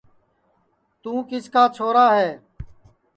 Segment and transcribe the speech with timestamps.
[1.01, 2.29] توں کِس کا چھورا ہے